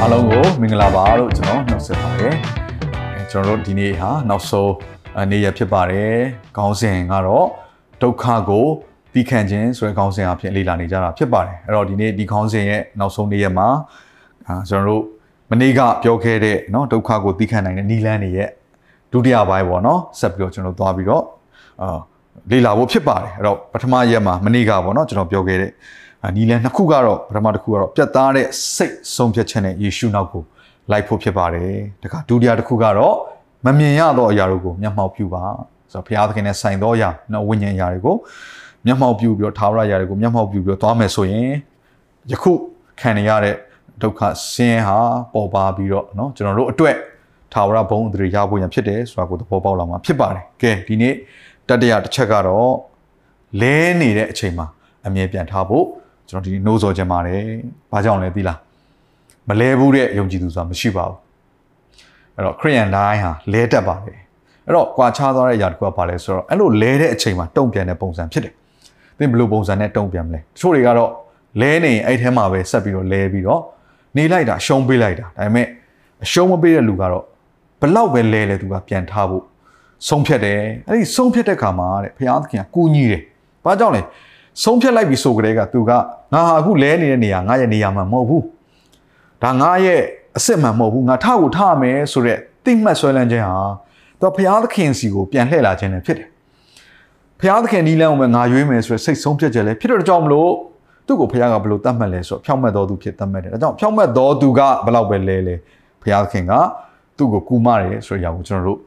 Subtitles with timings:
[0.00, 2.34] အားလုံးကိုမင်္ဂလာပါလို့ကျွန်တော်နှုတ်ဆက်ပါတယ်
[3.14, 4.72] အဲကျွန်တော်တို့ဒီနေ့ဟာနောက်ဆုံး
[5.30, 6.14] နေ့ရက်ဖြစ်ပါတယ်
[6.56, 7.46] ခေါင်းစဉ်ကတော့
[8.02, 8.66] ဒုက္ခကို
[9.12, 13.68] ပြီးခံခြင်းဆိုတဲ့ခေါင်းစဉ်အဖြစ်လေ့လာနေကြတာဖြစ်ပါတယ်အဲ့တော့ဒီနေ့ဒီခေါင်းစဉ်ရဲ့နောက်ဆုံးနေ့ရက်မှာ
[14.46, 15.02] အာကျွန်တော်တို့
[15.50, 18.48] မနေ့ကပြောခဲ့တဲ့เนาะဒုက္ခကိုသိခံနိုင်တဲ့နီလန်းတွေရဲ့
[19.12, 21.24] ဒုတိယပိုင်းပေါ့เนาะဆက်ပြီးတော့ကျွန်တော်သွားပြီးတော့
[21.82, 21.98] အာ
[22.50, 25.70] လေ့လာဖို့ဖြစ်ပါတယ်အဲ့တော့ပထမရက်မှာမနေ့ကပေါ့เนาะကျွန်တော်ပြောခဲ့တဲ့
[26.35, 30.43] နီလန်နှစ်ခုကတော့ပထမတစ်ခုကတော့ပြတ်သားတဲ့စိတ်ဆုံးဖြတ်ချက်နဲ့ယေရှုနောက်ကို
[30.91, 31.71] လိုက်ဖို့ဖြစ်ပါတယ်။
[32.03, 33.15] ဒါကဒုတိယတစ်ခုကတော့
[33.65, 35.43] မမြင်ရသောအရာတို့ကိုမျက်မှောက်ပြုပါ။
[35.91, 38.15] ဆိုတော့ဘုရားသခင်နဲ့ဆိုင်သောအရာနော်ဝိညာဉ်အရာတွေကို
[38.85, 41.47] မျက်မှောက်ပြုပြီးတော့သာဝရအရာတွေကိုမျက်မှောက်ပြုပြီးတော့သွားမယ်ဆိုရင်
[42.31, 42.51] ယခု
[42.99, 43.55] ခံနေရတဲ့
[44.01, 44.99] ဒုက္ခဆင်းရဲဟာ
[45.33, 46.95] ပေါ်ပါပြီးတော့နော်ကျွန်တော်တို့အတွက်
[47.53, 51.13] သာဝရဘုံအတ္တရဖို့ရန်ဖြစ်တယ်ဆိုတာကိုသဘောပေါက်လာမှာဖြစ်ပါတယ်။ကဲဒီနေ့
[51.67, 52.71] တတိယတစ်ချက်ကတော့
[53.61, 54.67] လဲနေတဲ့အချိန်မှာ
[55.07, 55.85] အမြဲပြန်ထားဖို့
[56.31, 57.41] ကျွန်တော်ဒီနှိုးဆော်ခြင်းပါတယ်။
[57.91, 58.57] ဘာကြောင့်လဲသိလား။
[59.47, 61.17] မလဲဘူးတဲ့ယုံကြည်သူဆိုတာမရှိပါဘူး။
[62.35, 64.19] အဲ့တော့ခရိယန်တိုင်းဟာလဲတတ်ပါတယ်။
[64.65, 68.53] အဲ့တော့ကွာခြားသွားတဲ့အရာတစ်ခုကဘာလဲဆိုတော့အဲ့လိုလဲတဲ့အချိန်မှာတုံ့ပြန်တဲ့ပုံစံဖြစ်တယ်။
[69.17, 71.11] သင်ဘယ်လိုပုံစံနဲ့တုံ့ပြန်မလဲ။တချို့တွေကတော့
[71.61, 73.61] လဲနေအဲ့ထဲမှာပဲဆက်ပြီးတော့လဲပြီးတော့
[74.17, 75.67] နေလိုက်တာရှုံးပေးလိုက်တာ။ဒါပေမဲ့
[76.23, 77.23] အရှုံးမပေးတဲ့လူကတော့
[77.81, 79.43] ဘလောက်ပဲလဲလဲသူကပြန်ထားဖို့
[80.07, 83.21] ဆုံးဖြတ်တယ်။အဲ့ဒီဆုံးဖြတ်တဲ့ခါမှာတဲ့ဘုရားသခင်ကကူညီတယ်။
[83.65, 84.01] ဘာကြောင့်လဲ။
[84.63, 88.43] ဆုံးဖြတ်လိုက်ပြီဆိုကြတဲ့ကသူကငါဟာအခုလဲနေတဲ့နေရာငါရဲ့နေရာမှမဟုတ်ဘူး
[89.43, 90.01] ဒါငါရဲ့
[90.35, 93.57] အစ်စ်မှမဟုတ်ဘူးငါထကိုထမယ်ဆိုတော့တိမှတ်ဆွဲလန်းခြင်းဟာ
[94.19, 96.27] သူဘုရားသခင်စီကိုပြန်လှည့်လာခြင်းလည်းဖြစ်တယ်
[97.39, 100.51] ဘုရားသခင်ဒီလမ်းကိုပဲငါရွေးမယ်ဆိုတော့စိတ်ဆုံးဖြတ်ချက်လည်းဖြစ်တော့ကြောင့်မလို့
[101.07, 105.55] သူ့ကိုဘုရားကဘယ်လိုတတ်မှတ်လဲဆိုတော့ဖြောင့်မတ်တော်သူဖြစ်တတ်မှတ်တယ်ဒါကြောင့်ဖြောင့်မတ်တော်သူကဘယ်လောက်ပဲလဲလဲ
[106.01, 106.53] ဘုရားသခင်က
[107.17, 108.79] သူ့ကိုကူမတယ်ဆိုတဲ့အရာကိုကျွန်တော်တို့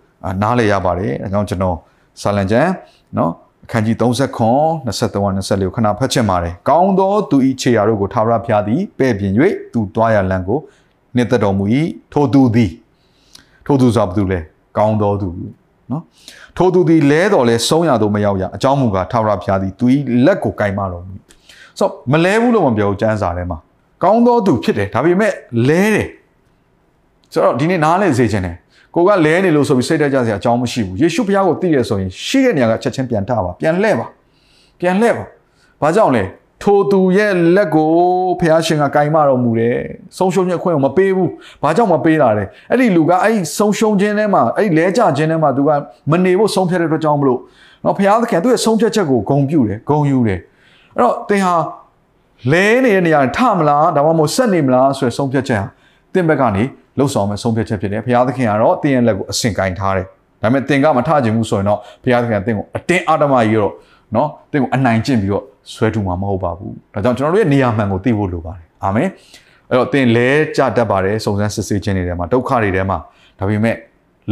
[0.42, 1.76] နားလည်ရပါတယ်ဒါကြောင့်ကျွန်တော်
[2.22, 2.69] ဆာလန်ကျန်
[3.16, 3.30] နော်
[3.64, 9.32] အခန်းကြီး30ခွန်23 24ကိုခဏဖတ်ချင်ပါတယ်။ကောင်းသောသူဤခြေရာတို့ကိုထာဝရဘုရားသည်ပဲ့ပြင်၍
[9.72, 10.58] သူသွားရလမ်းကို
[11.16, 11.64] နှစ်သက်တော်မူ၏
[12.12, 12.70] ထိုသူသည်
[13.66, 14.41] ထိုသူဆိုဘယ်သူလဲ
[14.76, 15.28] ကောင်းသောသူ
[15.91, 16.03] နော်
[16.56, 21.14] ထိုသူသည်လဲတော်လဲဆုံးရတော့မရောက်ရအကြောင်းမူကားထာဝရဘုရားသည်သူဤလက်ကိုကင်မတော်မူ
[21.78, 23.58] ဆိုမလဲဘူးလို့မပြောကျမ်းစာထဲမှာ
[24.03, 25.32] ကောင်းသောသူဖြစ်တယ်ဒါပေမဲ့
[25.69, 26.08] လဲတယ်
[27.32, 28.56] ဆိုတော့ဒီနေ့နားလဲစေခြင်းတယ်
[28.94, 34.06] ကိုကလဲနေလို့ဆိုပြီးစိတ်တက်ကြစရာအကြောင်းမရှိဘူးယေရှုဘုရားကိုသိရဆိုရင်ရှိတဲ့နေရာကချက်ချင်းပြန်ထပါပြန်လှဲ့ပါ
[34.81, 35.25] ပြန်လှဲ့ပါ
[35.82, 36.25] ဘာကြောင့်လဲ
[36.62, 37.91] ထိုသူရဲ့လက်ကို
[38.41, 39.77] ဘုရားရှင်ကကင်မတော်မူတယ်
[40.19, 41.31] ဆုံးရှုံးခြင်းအခွင့်ကိုမပေးဘူး
[41.62, 45.71] ဘာကြောင့်မပေးတာလဲအဲ့ဒီလူကအဲ့ဒီဆုံးရှုံးခြင်းထဲမှာအဲ့ဒီလဲကျခြင်းထဲမှာသူက
[46.10, 47.41] မနေဖို့ဆုံးဖြတ်တဲ့အတွက်ကြောင့်မလို့
[47.84, 50.41] နော်ဘုရားသခင်သူ့ရဲ့ဆုံးဖြတ်ချက်ကိုဂုံပြုတယ်ဂုံယူတယ်
[50.94, 51.54] အဲ့တော့သင်ဟာ
[52.53, 55.69] လဲနေတဲ့နေရာထမလားဒါမှမဟုတ်ဆက်နေမလားဆိုရယ်ဆုံးဖြတ်ချက်ဟာ
[56.12, 56.65] သင်ဘက်ကနေ
[56.99, 60.06] လှုပ်ဆောင်မဲ့ဆုံးဖြတ်ချက်ဖြစ်တယ်ဘုရားသခင်ကတော့တင်းရဲ့လက်ကိုအစင်ကင်ထားတယ်
[60.43, 63.72] ဒါပေမဲ့တင်ကမထခြင်းဘူးဆိုရင်တော့ဘုရားသခင်ကတင်းကိုအတင်းအာတမကြီးတော့
[64.16, 69.09] နော်တင်းကိုအနိုင်ကျင့်ပြီးတော့ဆွဲထူမှာမဟုတ်ပါဘူးဒါကြောင့်ကျွန်တော်တို့ရဲ့နေရာမှန်ကိုသိဖို့လိုပါတယ်အာမင်
[69.71, 72.99] အဲ့တော့တင်လဲကြတတ်ပါတယ်စုံစမ်းစစ်ဆေးခြင်းတွေထဲမှာဒုက္ခတွေထဲမှာ
[73.38, 73.77] ဒါပေမဲ့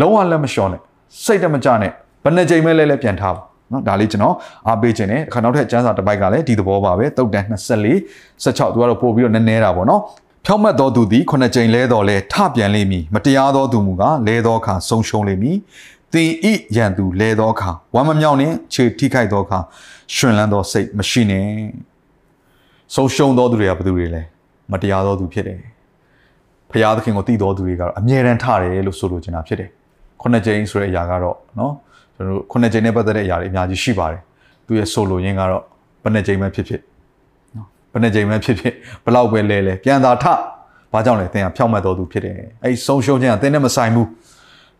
[0.00, 0.80] လုံးဝလက်မလျှော့နဲ့
[1.24, 1.90] စိတ်တမကြနဲ့
[2.24, 4.34] ဘယ်နှကြိမ်မဲ့လဲလဲပြန်ထားပါနော်ဒါလေးကျွန်တော်
[4.68, 10.00] အားပေးခြင်းနဲ့အခါနောက်ထပ်ကျမ်းစာတစ်ပိုက်ကလည်းဒီသဘောပါပဲတုတ်တန်24 16သူကတော့ပို့ပြီးတော့နည်းနည်းတာပေါ့နော်
[10.44, 15.56] ဖြောက်မတ်သောသူသည်ခုနှစ်ကြိမ်လဲတော်လဲထပြန်လိမ့်မည်မတရားသောသူမူကားလဲသောအခါဆုံးရှုံးလိမ့်မည်
[16.12, 19.58] သင်ဤရန်သူလဲသောအခါဝမ်းမမြောက်နှင့်ခြေထိခိုက်သောအခါ
[20.14, 21.52] ရှင်လန်းသောစိတ်မရှိနှင့်
[22.94, 24.22] ဆုံးရှုံးသောသူတွေကဘယ်သူတွေလဲ
[24.72, 25.60] မတရားသောသူဖြစ်တယ်
[26.70, 29.70] ဖျားသခင်ကိုတည်တော်သူတွေကတော့အမြဲတမ်းထတယ်လို့ဆိုလိုချင်တာဖြစ်တယ်
[30.20, 31.72] ခုနှစ်ကြိမ်ဆိုတဲ့အရာကတော့နော်
[32.14, 34.22] ကျွန်တော်တို့ခုနှစ်ကြိမ်နဲ့ပတ်သက်တဲ့အရာတွေအများကြီးရှိပါတယ်
[34.66, 35.62] သူရဲ့ဆိုလိုရင်းကတော့
[36.02, 36.80] ဘယ်နှစ်ကြိမ်ပဲဖြစ်ဖြစ်
[37.91, 38.73] ဘယ်နှကြိမ်ပဲဖြစ်ဖြစ်
[39.05, 40.25] ဘလောက်ပဲလဲလဲပြန်သာထ
[40.93, 44.07] ဘာကြောင့်လဲသင်ကဖြောက်မှတ်တော်သူဖြစ်တယ်အဲ့ဆုံးရှုံးခြင်းကသင်နဲ့မဆိုင်ဘူး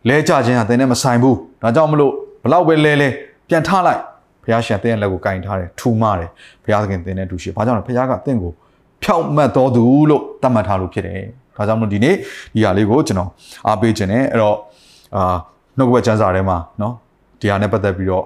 [0.08, 2.12] လဲကြခြင်းကသင်နဲ့မဆိုင်ဘူးဒါကြောင့်မလို့
[2.44, 3.08] ဘလောက်ပဲလဲလဲ
[3.48, 4.00] ပြန်ထလိုက်
[4.42, 6.30] ဘုရားရှင်သင်ရဲ့လက်ကိုကင်ထားတယ်ထူမတယ်
[6.64, 8.52] ဘုရားသခင်သင်နဲ့တူရှိဘာကြောင့်လဲဘုရားကသင်ကို
[9.02, 11.20] ဖြောက်မှတ်တော်သူလို့သတ်မှတ်ထားလို့ဖြစ်တယ်
[11.56, 12.14] ဒါကြောင့်မလို့ဒီနေ့
[12.54, 13.30] ဒီဟာလေးကိုကျွန်တော်
[13.66, 14.56] အားပေးခြင်းနဲ့အဲ့တော့
[15.16, 15.36] အာ
[15.78, 16.92] နှုတ်ဘက်ကျမ်းစာထဲမှာเนาะ
[17.40, 18.24] ဒီဟာနဲ့ပတ်သက်ပြီးတော့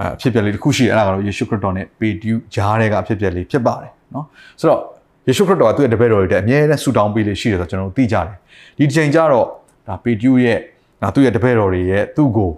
[0.00, 4.25] အဖြစ်ပြက်လေးတစ်ခုရှိတယ်အဲ့ဒါကတော့ယေရှုခရစ်တော်နဲ့ပေတူးဂျားတဲ့ကအဖြစ်ပြက်လေးဖြစ်ပါတယ် နော်
[4.59, 4.81] ဆိုတော့
[5.27, 8.35] ယေရှုခရစ်တော်ကသူ့ရဲ့တပည့်တော်တွေတဲ့အမြဲတမ်းဆူတောင်းပေးလေးရှိတယ်ဆိုတော့ကျွန်တော်တို့သိကြတယ်
[8.77, 9.45] ဒီတစ်ချိန်ကျတော့
[9.87, 10.59] ဒါပေတူးရဲ့
[11.01, 12.51] ဒါသူ့ရဲ့တပည့်တော်တွေရဲ့သူ့ကို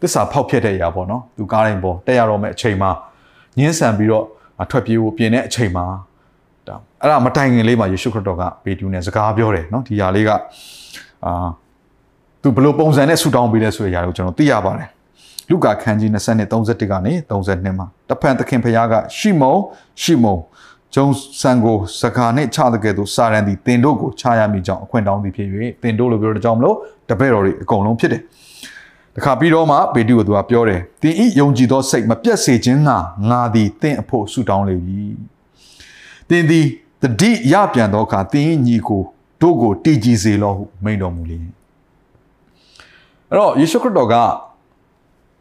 [0.00, 2.90] သစ္စာဖောက်ဖျက်တဲ့အရာပေါ့နော်သူကားတိုင်းပေါ်တက်ရတော့မဲ့အချိန်မှာ
[3.58, 4.24] ညှင်းဆန်ပြီးတော့
[4.70, 5.84] ထွက်ပြေးဖို့ပြင်တဲ့အချိန်မှာ
[6.68, 10.30] ဒါအဲ့ဒါမတိုင်ခင်လေးမှာယေရှုခရစ်တော်ကပေတူးနဲ့စကားပြောတယ်နော်ဒီຢာလေးက
[11.24, 11.32] အာ
[12.42, 14.88] သူဘယ်လိုပုံစံနဲ့ဆူတောင်းပေးလဲဆိုတဲ့အရာကိုကျွန်တော်သိရပါတယ်
[15.50, 19.60] လူကာခန်းကြီး20နဲ့31ကနေ32မှာတဖန်သခင်ဖခင်ကရှီမုန်
[20.02, 20.40] ရှီမုန်
[20.94, 21.06] ဂျုံ
[21.40, 25.48] ဆန်ကိုစကားနဲ့ချတဲ့ကဲ့သို့စာရန်သည်တင်တို့ကိုချရမိကြောင်းအခွင့်တောင်းသည်ဖြစ်၍
[25.82, 26.76] တင်တို့လိုပြောတဲ့ကြောင့်မလို့
[27.08, 28.22] တပည့်တော်တွေအကုန်လုံးဖြစ်တယ်
[29.16, 32.96] တခါပြီးတော့မှပေတုကိုသူကပြောတယ်တင်ဤယုံကြည်သောစိတ်မပြတ်စေခြင်းငါ
[33.30, 35.02] ငါသည်တင့်အဖို့ဆုတောင်းလေပြီ
[36.28, 36.66] တင်သည်
[37.02, 39.02] တတိရပြန်သောအခါတင်ဤညီကို
[39.40, 41.50] တို့ကိုတည်ကြည်စေလောဟုမိန်တော်မူလေအဲ့
[43.38, 44.14] တော့ယေရှုခရစ်တော်က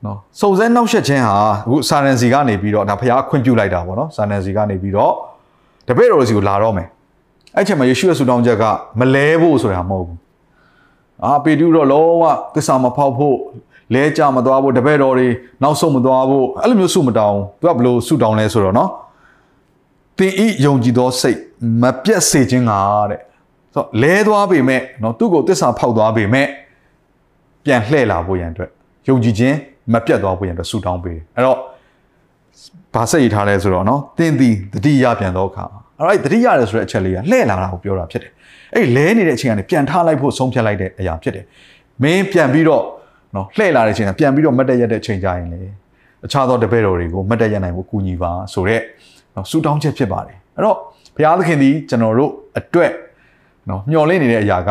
[0.06, 5.14] နော်စုံစမ်းနှောက်ယှက်ခြင်းဟာအခုစာရန်စီကနေပြီးတော့ဒါဖခင်ခွင့်ပြုလိုက်တာပေါ့နော်စာရန်စီကနေပြီးတော့
[5.90, 6.88] တပည့်တော်စီကိုလာတော့မယ်
[7.56, 8.64] အဲ့ချိန်မှာယေရှုရဲ့ဆုတောင်းချက်က
[9.00, 10.18] မလဲဖို့ဆိုတာမဟုတ်ဘူး
[11.26, 12.26] အာပေတုတော့လောက
[12.56, 13.38] သစ္စာမဖောက်ဖို့
[13.94, 15.28] လဲကြမသွားဖို့တပည့်တော်တွေ
[15.64, 18.90] နောက်ဆုံးမသွားဖို့အဲ့လိုမျိုးဆုမတောင်းသူကဘယ်လိုဆုတောင်းလဲဆိုတော့နော်
[20.18, 21.40] သင်ဤယုံကြည်သောစိတ်
[21.82, 22.74] မပြတ်စေခြင်းက
[23.10, 23.20] တဲ့
[23.74, 26.48] ဆိုတော့လဲသွားပေမဲ့နော်သူ့ကိုသစ္စာဖောက်သွားပေမဲ့
[27.66, 28.70] ပြန်လှည့်လာဖို့ရန်အတွက်
[29.08, 29.56] ယုံကြည်ခြင်း
[29.94, 31.58] မပြတ်သွားဖို့ရန်အတွက်ဆုတောင်းပေးတယ်အဲ့တော့
[32.95, 35.65] ဘာစိတ်ရထားလဲဆိုတော့နော်သင်သည်တတိယပြန်သောအခါ
[35.99, 38.33] အဲ့ဒါတတိယရဆိုတဲ့အချက်လေးကလှည့်လာတာကိုပြောတာဖြစ်တယ်
[38.75, 41.45] အဲ့လဲနေတဲ့အချိန်ကနေပြန်ထားလိုက်ဖို့ဆုံးဖြတ်လိုက်တဲ့အရာဖြစ်တယ်
[42.03, 42.83] မင်းပြန်ပြီးတော့
[43.35, 45.61] နော်လှည့်လာတဲ့အချိန်ကပြန်ပြီးတော့မတ်တက်ရက်တဲ့အချိန်ကြရင်လေ
[46.27, 48.83] အခြားသောတပည့်တော်တွေကိုမတ်တက်ရက်နိုင်ဖို့ကူညီပါဆိုတော့
[49.35, 50.77] နော်ဆူတောင်းချက်ဖြစ်ပါတယ်အဲ့တော့
[51.17, 52.93] ဘုရားသခင်သည်ကျွန်တော်တို့အတွက်
[53.69, 54.71] နော်မျှော်လင့်နေတဲ့အရာက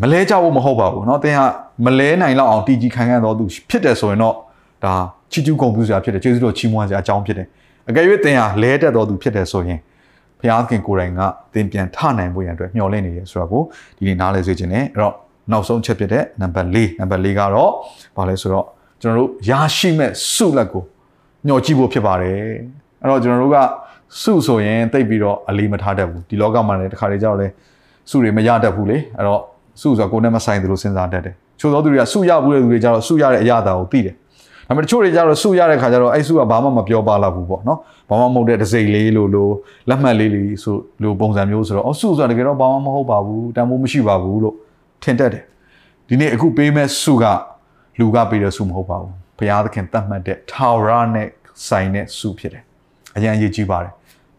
[0.00, 1.46] မလဲကြဖို့မဟုတ်ပါဘူးเนาะသင်ဟာ
[1.84, 4.34] မလဲနိုင်လောက်အောင်တည်ကြည်ခံခံတော်သူဖြစ်တယ်ဆိုရင်တော့
[4.84, 4.94] ဒါ
[5.33, 7.47] ချီကျူးဂုဏ်ပြုစရာဖြစ်တယ်ကျေးဇူးတော်ချီးမွမ်းစရာအကြောင်းဖြစ်တယ်
[7.89, 9.79] အကယ်၍သင်ဟာလဲတက်တော်သူဖြစ်တယ်ဆိုရင်
[10.39, 11.21] ဘုရားသခင်ကိုယ်တိုင်က
[11.53, 13.61] သင်ပြန်ထနိုင်ဖို့ရန်အတွက်မျှော်လင့်နေတယ်ဆိုတော့ကို
[13.97, 15.15] ဒီနေ့နားလဲစေခြင်းနဲ့အဲ့တော့
[15.51, 17.71] နောက်ဆုံးချက်ဖြစ်တဲ့နံပါတ်၄နံပါတ်၄ကတော့
[18.17, 18.65] ဘာလဲဆိုတော့
[19.01, 20.83] ကျွန်တော်တို့ရရှိမဲ့စုလက်ကို
[21.47, 22.35] ညှော်ကြည့်ဖို့ဖြစ်ပါတယ်
[23.01, 23.57] အဲ့တော့ကျွန်တော်တို့က
[24.21, 27.47] စုဆိုရင်တိတ်ပြီးတော့အလေးမထားတတ်ဘူးဒီလောကမှာလည်းတစ်ခါလေကြောက်လဲ
[28.09, 29.41] စုတွေမရတတ်ဘူးလေအဲ့တော့
[29.81, 34.15] စုဆိုကိုယ်နဲ့မဆိုင်သလိုစဉ်းစားတတ်တယ်ချို့သောသူတွေကစုရဘူးတဲ့သူတွေကြတော့စုရတဲ့အရာတာကိုသိတယ်
[34.67, 37.79] ဒါပေမဲ့တချို့တွေကြတော့စုရတဲ့ခါကျတော့အဲ့စုကဘာမှမပြောပါတော့ဘူးပေါ့နော်
[38.09, 39.53] ဘာမှမဟုတ်တဲ့ဒစိမ့်လေးလို့လို့
[39.89, 44.55] လက်မှတ်လေးလေးဆိုလို့ပုံစံမျိုးဆိုတော့အော်စုဆိုတာတကယ်တော့ဘာမှမဟုတ်ပါဘူးတန်ဖိုးမရှိပါဘူးလို့
[45.03, 45.43] ထင်တတ်တယ်
[46.07, 47.25] ဒီနေ့အခုပေးမဲ့စုက
[47.99, 51.27] လူကပေးတဲ့စုမဟုတ်ပါဘူးဘုရားသခင်တတ်မှတ်တဲ့ထာဝရနဲ့
[51.67, 52.63] ဆိုင်တဲ့စုဖြစ်တယ်
[53.15, 53.93] အရင်အရေးကြီးပါတယ်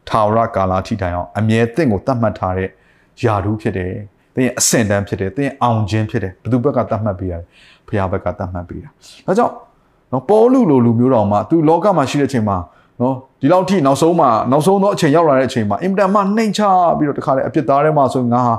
[0.09, 2.69] ထာဝရကာလထိတိုင်အောင်အမြဲတင့်ကိုတတ်မှတ်ထားတဲ့
[3.25, 3.93] ယာဓုဖြစ်တယ်
[4.35, 7.45] သင်ရဲ့အဆင့်တန်းဖြစ်တယ်သင်ရဲ့အောင်ခြင်းဖြစ်တယ်ဘယ်သူဘက်ကတတ်မှတ်ပေးရတယ်
[7.89, 8.91] ဘုရားဘက်ကတတ်မှတ်ပေးတာ
[9.27, 9.55] ဒါကြောင့်
[10.15, 12.57] နော်ပေါလုလိုလူမျိုးတော်မှာသူလောကမှာရှိတဲ့အချိန်မှာ
[13.01, 16.61] နော်ဒီလောက်ထိနောက်ဆုံးမှာနောက်ဆုံးသောအချိန်ရောက်လာတဲ့အချိန်မှာအင်တန်မှနှိမ်ချ
[16.99, 18.55] ပြီးတော့တခါလေအပြစ်သားထဲမှာဆိုငါဟာ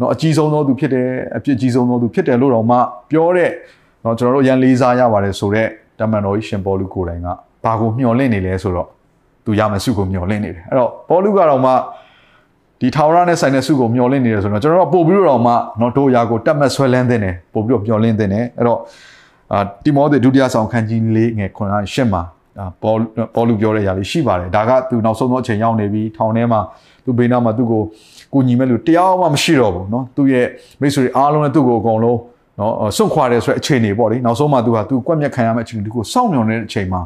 [0.00, 2.76] နော်အကြီးဆုံးသောသူဖြစ်တယ်အပြစ်ကြီးဆုံးသောသူဖြစ်တယ်လို့တော့မှ
[3.10, 3.50] ပြောတဲ့
[4.04, 5.68] နော်ကျွန်တော်တို့ရန်လေးစားရပါတယ်ဆိုတော့
[5.98, 7.28] တမန်တော်ကြီးရှင်ပေါလုကိုယ်တိုင်က
[7.64, 8.88] ဘာကိုမျှော်လင့်နေလဲဆိုတော့
[9.44, 11.72] သူရမယ်စုကိုမျှော်လင့်နေတယ်အဲ့တော့ပေါလုကတော့မှ
[12.80, 18.78] ဒီထာဝရနဲ့ဆိုင်တဲ့စုကိုမျှော်လင့်နေတယ်ဆိုတော့ကျွန်တော်တို့ပို့ပြီးတော့မှနော်တို့ရာကိုတက်မတ်ဆွဲလန်းတဲ့တယ်ပို့ပြီးတော့မျှော်လင့်တဲ့တယ်အဲ့တော့
[19.53, 22.23] အာတိမောသေဒုတိယဆောင်ခန်းကြီး၄ငယ်ခွန်အားရှစ်မှာ
[22.81, 22.97] ပေါ်
[23.35, 26.61] ပေါ်လူပြောတဲ့အရာလေးရှိပါတယ်ဒါကသူနောက်ဆုံးသောအချိန်ရောက်နေပြီထောင်ထဲမှာ
[27.05, 27.81] သူဘေးနားမှာသူ့ကို
[28.33, 30.45] ကိုညီမဲ့လူတရားမှမရှိတော့ဘူးเนาะသူ့ရဲ့
[30.81, 32.17] မိတ်ဆွေအားလုံးနဲ့သူ့ကိုအကုန်လုံး
[32.57, 37.01] เนาะစွန့်ခွာတယ်ဆိုတဲ့အခြေအနေပေါ့လေနောက်ဆုံးမှသူဟာသူကွက်မြက်ခံရမယ့်အခြေအနေဒီကိုစောင့်မျှော်နေတဲ့အချိန်မှာ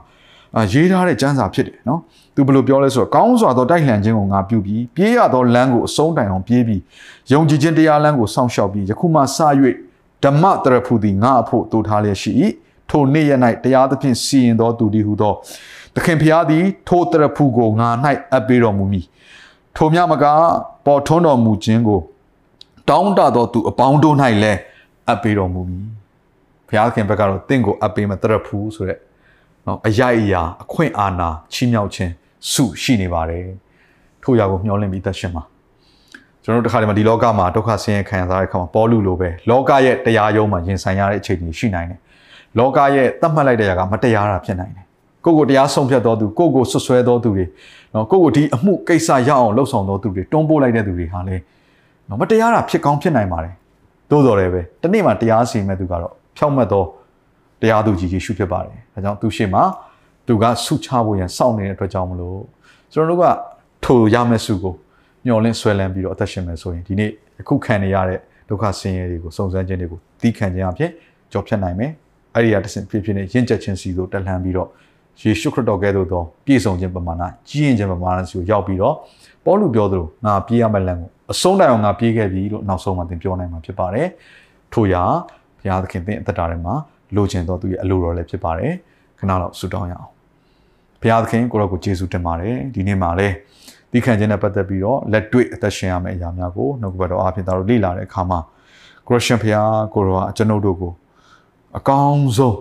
[0.55, 1.99] အာရေးထားတဲ့စံစာဖြစ်တယ်เนาะ
[2.35, 6.81] သူဘယ်လိုပြောလဲဆိုတော့ကောင်းစွာသောတိုက်လှန်ခြင်းကိုငါပြုပြီးပြေးရသောလမ်းကိုအဆုံးတိုင်အောင်ပြေးပြီး
[7.31, 9.37] ယုံကြည်ခြင်းတရားလမ်းကိုစောင့်ရှောက်ပြီးယခုမှစ၍
[10.24, 12.32] ဓမ္မတရဖူသည်ငါအဖို့တူထားလျက်ရှိ၏
[12.90, 15.32] ထိုနေ့ရက်၌တရားသဖြင့်စီရင်သောသူဒီဟုသော
[15.94, 17.88] သခင်ဖျားသည် ထိုတရဖူကိုငါ၌
[18.32, 19.06] အပ်ပေးတော်မူမည်
[19.76, 20.24] ထိုမြမက
[20.86, 22.00] ပေါ်ထွန်းတော်မူခြင်းကို
[22.88, 24.60] တောင်းတသောသူအပေါင်းတို့၌လည်း
[25.08, 25.86] အပ်ပေးတော်မူမည်
[26.68, 28.98] ဘုရားခင်ဘက်ကတော့တင့်ကိုအပ်ပေးမတရဖူဆိုတဲ့
[29.66, 32.12] နော်အရာအရာအခွင့်အာဏာချီးမြှောက်ခြင်း
[32.52, 33.46] စုရှိနေပါတယ်
[34.22, 35.42] ထို့ရာကိုမျှော်လင့်ပြီးသက်ရှင်ပါ
[36.48, 42.00] ကျွန်တော်တို့တခါတည်းမှာဒီလောကမှာဒုက္ခဆင်းရဲခံရတဲ့အခါမှာပေါ်လူလိုပဲလောကရဲ့တရားရုံးမှာရင်ဆိုင်ရတဲ့အခြေအနေရှိနိုင်တယ်
[42.58, 44.84] လောကရဲ့တတ်မှတ်လိုက်တဲ့ຢာကမတရားတာဖြစ်နိုင်တယ်
[45.24, 47.44] ကိုကိုတရားဆုံးဖြတ်တော်သူကိုကိုဆွဆွဲတော်သူတွေ
[47.94, 51.36] နော်ကိုကိုဒီအမှုကိစ္စရအောင်လှုပ်ဆောင်တော်သူတွေတွန်းပို့လိုက်တဲ့သူတွေဟာလေ
[52.08, 53.54] နော်မတရားတာဖြစ်ကောင်းဖြစ်နိုင်ပါတယ်
[54.10, 56.84] သို့တော်လည်းပဲတနေ့မှတရားစီမဲ့သူကတော့ဖြောက်မှတ်သော
[57.62, 59.62] တရားသူကြီးယေရှုဖြစ်ပါတယ်ဒါကြောင့်သူရှေ့မှာ
[60.26, 62.38] သူကဆုချဖို့ရန်စောင့်နေတဲ့အတွက်ကြောင့်မလို့
[62.92, 63.24] ကျွန်တော်တို့က
[63.84, 64.74] ထိုရမယ့်ဆုကို
[65.24, 67.10] မျှော်လင့်ဆွဲလန်းပြီးတော့အသက်ရှင်မယ်ဆိုရင်ဒီနေ့
[67.40, 70.90] အခုခံနေရတဲ့ဒုက္ခဆင်းရဲတွေကိုစုံစမ်းခြင်းတွေကိုသီးခံခြင်းအဖြစ်
[71.32, 71.90] ကြော်ဖြတ်နိုင်မယ်
[72.34, 74.68] အဲ့ဒီအတဆင်ဖြစ်ဖြစ်နဲ့ရင့်ကျက်ခြင်းစီကိုတက်လှမ်းပြီးတော့
[75.22, 78.94] ယေရှုခရစ်တော်ကဲ့သို့သောပြည့်စုံခြင်းပမာဏကြီးရင်ခြင်းပမာဏစီကိုရောက်ပြီးတော့
[79.44, 84.08] ပေါလုပြောသလိုငါပြေးရမယ့်လမ်းကိုအဆုံးတိုင်အောင်ငါပြေးခဲ့ပြီလို့နောက်ဆုံးမှသင်ပြောနိုင်မှာဖြစ်ပါတယ်
[84.72, 85.02] ထို့ရာ
[85.58, 86.74] ဘုရားသခင်သင်အသက်တာထဲမှာ
[87.16, 88.72] လိုချင်တော်သူရဲ့အလိုတော်လည်းဖြစ်ပါတယ်
[89.18, 90.10] ခဏတော့ဆုတောင်းရအောင်
[91.00, 93.34] ဘုရားသခင်ကိုရောကိုယေရှုတင်ပါတယ်ဒီနေ့မှာလည်း
[93.92, 98.40] ဒီခံခြင်းနဲ့ပတ်သက်ပြီးတော့လက်တွေ့အသက်ရှင်ရမယ့်အရာများကိုနှုတ်ကပတ်တော်အားဖြင့်ဒါတို့လေ့လာတဲ့အခါမှာ
[99.06, 100.92] ကိုရရှင်ဖျားကိုရောကျွန်ုပ်တို့ကို
[101.78, 102.56] အကောင်းဆုံး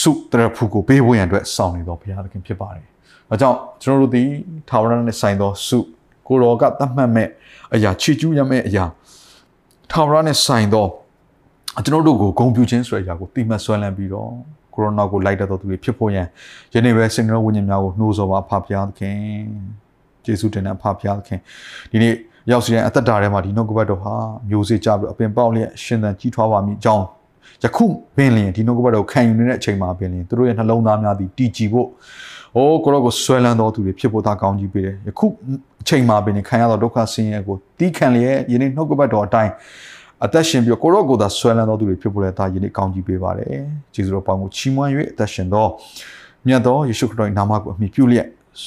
[0.00, 2.86] စုတရဖူကိုပေးဖို့ရန်အတွက်ဆောင်နေတော်ဘုရားသခင်ဖြစ်ပါတယ်။
[3.28, 4.22] ဒါကြောင့်ကျွန်တော်တို့ဒီ
[4.68, 5.78] ထာဝရနဲ့ဆိုင်သောစု
[6.26, 7.28] ကိုရောကသတ်မှတ်မဲ့
[7.74, 8.84] အရာချီကျူးရမယ့်အရာ
[9.90, 10.86] ထာဝရနဲ့ဆိုင်သော
[11.84, 14.30] ကျွန်တော်တို့ကိုဂုံပြူခြင်းဆိုတဲ့အရာကိုတိမှတ်ဆွဲလန်းပြီးတော့
[14.74, 16.26] ကိုရိုနာကိုလိုက်တတ်တော်သူတွေဖြစ်ဖို့ရန်
[16.74, 19.18] ယနေ့ပဲစင်တော်ဝိညာဉ်များကိုနှိုးဆော်ပါဖဖျားသခင်
[20.26, 21.40] ယေရှုတင်တဲ့ဖဖျားသခင်
[21.92, 22.14] ဒီနေ့
[22.50, 24.14] ရောက်စီတဲ့အသက်တာထဲမှာဒီနှုတ်ကပတ်တော်ဟာ
[24.48, 27.04] မျိုးစေ့ကြပြီးအပင်ပေါက်လျက်ရှင်သန်ကြီးထွားပါမည်အကြောင်း
[27.64, 27.84] ယခု
[28.16, 31.88] ပင်လျင်ဒီနှုတ်ကပတ်တော်ခံယူနေတဲ့အချိန်မှာပင်လျင်သူတို့ရဲ့နှလုံးသားများသည်တည်ကြည်ဖို့
[32.56, 35.26] အိုးကိုရောကိုဆွဲလန်းတော်သူတွေဖြစ်ဖို့သာကောင်းကြီးပေးတယ်ယခု
[35.82, 39.52] အချိန်မှာပင်ခံရသောဒုက္ခဆင်းရဲကိုတီးခံလျက်ယနေ့နှုတ်ကပတ်တော်အတိုင်း
[40.24, 43.62] အသက်ရှင်ပြီးကိုရော့ကိုသာဆွဲလန်းတော်သူတွေဖြစ်ဖို့လည်းဒါယနေ့ကောင်းကြီးပေးပါတယ်
[43.94, 45.66] ကျေးဇူးတော်ပေါင်းကိုချီးမွမ်း၍အသက်ရှင်သော
[46.46, 48.26] မြတ်သောယေရှုခရစ်တော်၏နာမကိုအမိပြုလျက်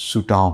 [0.10, 0.54] ဆုတောင်း